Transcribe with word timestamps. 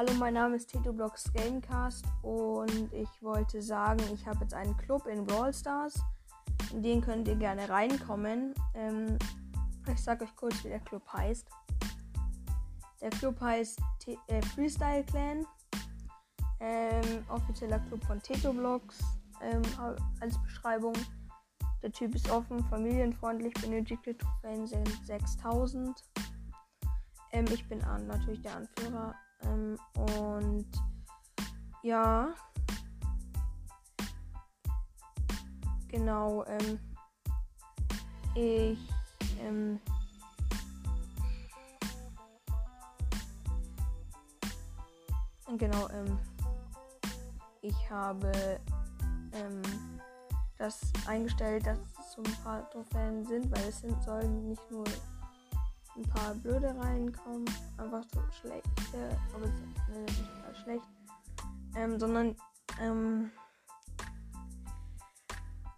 Hallo, 0.00 0.14
mein 0.14 0.32
Name 0.32 0.56
ist 0.56 0.70
TetoBlocks 0.70 1.30
Gamecast 1.34 2.06
und 2.22 2.90
ich 2.90 3.22
wollte 3.22 3.60
sagen, 3.60 4.02
ich 4.14 4.26
habe 4.26 4.38
jetzt 4.40 4.54
einen 4.54 4.74
Club 4.78 5.06
in 5.06 5.26
Brawl 5.26 5.52
Stars. 5.52 6.02
In 6.72 6.82
den 6.82 7.02
könnt 7.02 7.28
ihr 7.28 7.34
gerne 7.34 7.68
reinkommen. 7.68 8.54
Ähm, 8.72 9.18
ich 9.92 10.02
sage 10.02 10.24
euch 10.24 10.34
kurz, 10.36 10.64
wie 10.64 10.68
der 10.68 10.80
Club 10.80 11.06
heißt. 11.12 11.46
Der 13.02 13.10
Club 13.10 13.38
heißt 13.42 13.78
T 13.98 14.16
äh, 14.28 14.40
Freestyle 14.40 15.04
Clan. 15.04 15.44
Ähm, 16.60 17.22
offizieller 17.28 17.80
Club 17.80 18.02
von 18.06 18.22
TetoBlocks 18.22 19.00
ähm, 19.42 19.60
als 20.22 20.42
Beschreibung. 20.44 20.94
Der 21.82 21.92
Typ 21.92 22.14
ist 22.14 22.30
offen, 22.30 22.64
familienfreundlich, 22.70 23.52
benötigte 23.52 24.16
Trophäen 24.16 24.66
sind 24.66 24.88
6000. 25.04 26.02
Ähm, 27.32 27.46
ich 27.52 27.66
bin 27.68 27.82
an, 27.84 28.06
natürlich 28.06 28.42
der 28.42 28.56
Anführer. 28.56 29.14
Ähm, 29.42 29.78
und 29.94 30.66
ja. 31.82 32.34
Genau, 35.88 36.44
ähm, 36.44 36.78
ich, 38.36 38.78
ähm, 39.40 39.80
genau, 45.58 45.88
ähm, 45.88 46.16
ich 47.60 47.90
habe, 47.90 48.60
ähm, 49.32 49.62
das 50.58 50.78
eingestellt, 51.06 51.66
dass 51.66 51.78
es 51.78 52.12
so 52.12 52.22
ein 52.22 52.36
paar 52.44 52.70
Trophäen 52.70 53.24
sind, 53.24 53.50
weil 53.50 53.68
es 53.68 53.80
sind, 53.80 54.00
sollen 54.04 54.48
nicht 54.48 54.70
nur 54.70 54.84
ein 55.96 56.02
paar 56.02 56.34
blöde 56.34 56.74
reinkommen, 56.78 57.44
einfach 57.76 58.04
so 58.12 58.20
schlechte, 58.40 59.18
aber 59.34 59.46
ne, 59.46 60.00
nicht 60.02 60.62
schlecht, 60.62 60.88
ähm, 61.76 61.98
sondern 61.98 62.36
ähm, 62.80 63.30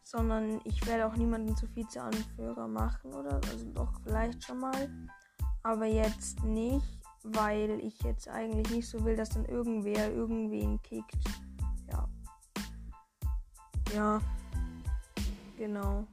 sondern 0.05 0.61
ich 0.65 0.87
werde 0.87 1.07
auch 1.07 1.17
niemanden 1.17 1.57
zu 1.57 1.67
Vize-Anführer 1.67 2.69
machen 2.69 3.15
oder 3.15 3.41
also 3.51 3.65
doch 3.73 4.01
vielleicht 4.05 4.45
schon 4.45 4.61
mal, 4.61 4.91
aber 5.63 5.87
jetzt 5.87 6.43
nicht, 6.45 7.01
weil 7.25 7.81
ich 7.81 8.01
jetzt 8.03 8.29
eigentlich 8.29 8.71
nicht 8.71 8.89
so 8.89 9.03
will, 9.05 9.17
dass 9.17 9.31
dann 9.31 9.47
irgendwer 9.47 10.13
irgendwen 10.13 10.81
kickt. 10.83 11.17
Ja. 11.91 12.09
Ja. 13.95 14.21
Genau. 15.57 16.07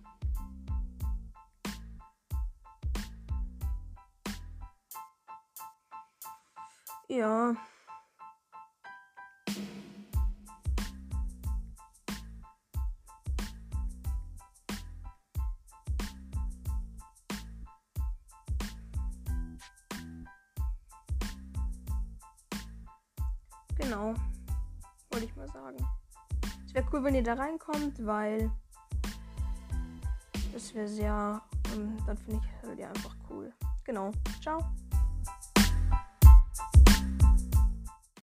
Ja. 7.10 7.56
Genau. 23.76 24.14
Wollte 25.10 25.26
ich 25.26 25.36
mal 25.36 25.48
sagen. 25.48 25.78
Es 26.68 26.76
wäre 26.76 26.86
cool, 26.94 27.04
wenn 27.04 27.16
ihr 27.16 27.24
da 27.24 27.34
reinkommt, 27.34 28.06
weil 28.06 28.52
das 30.54 30.76
wäre 30.76 30.88
sehr, 30.88 31.42
ähm, 31.74 31.98
dann 32.06 32.18
finde 32.18 32.40
ich 32.46 32.80
ja 32.80 32.90
einfach 32.90 33.16
cool. 33.32 33.52
Genau. 33.84 34.12
Ciao. 34.44 34.60